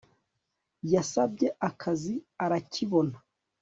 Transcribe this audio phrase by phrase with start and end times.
[0.93, 2.13] yasabye akazi
[2.43, 3.17] arakibona